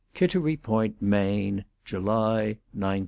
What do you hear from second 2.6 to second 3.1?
1909.